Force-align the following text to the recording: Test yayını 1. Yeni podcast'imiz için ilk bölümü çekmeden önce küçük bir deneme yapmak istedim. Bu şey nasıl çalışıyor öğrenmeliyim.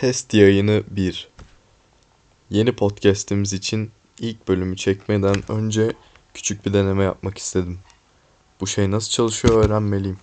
Test 0.00 0.34
yayını 0.34 0.84
1. 0.90 1.28
Yeni 2.50 2.76
podcast'imiz 2.76 3.52
için 3.52 3.90
ilk 4.18 4.48
bölümü 4.48 4.76
çekmeden 4.76 5.50
önce 5.50 5.92
küçük 6.34 6.66
bir 6.66 6.72
deneme 6.72 7.04
yapmak 7.04 7.38
istedim. 7.38 7.78
Bu 8.60 8.66
şey 8.66 8.90
nasıl 8.90 9.10
çalışıyor 9.10 9.64
öğrenmeliyim. 9.64 10.18